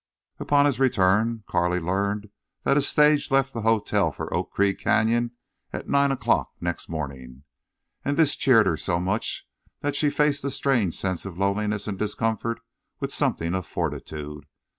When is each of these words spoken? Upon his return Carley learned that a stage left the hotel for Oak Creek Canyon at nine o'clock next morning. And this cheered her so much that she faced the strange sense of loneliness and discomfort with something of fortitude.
Upon 0.39 0.65
his 0.65 0.79
return 0.79 1.43
Carley 1.47 1.79
learned 1.79 2.31
that 2.63 2.75
a 2.75 2.81
stage 2.81 3.29
left 3.29 3.53
the 3.53 3.61
hotel 3.61 4.11
for 4.11 4.33
Oak 4.33 4.49
Creek 4.51 4.79
Canyon 4.79 5.29
at 5.71 5.87
nine 5.87 6.11
o'clock 6.11 6.53
next 6.59 6.89
morning. 6.89 7.43
And 8.03 8.17
this 8.17 8.35
cheered 8.35 8.65
her 8.65 8.77
so 8.77 8.99
much 8.99 9.47
that 9.81 9.95
she 9.95 10.09
faced 10.09 10.41
the 10.41 10.49
strange 10.49 10.97
sense 10.97 11.23
of 11.23 11.37
loneliness 11.37 11.87
and 11.87 11.99
discomfort 11.99 12.61
with 12.99 13.13
something 13.13 13.53
of 13.53 13.67
fortitude. 13.67 14.47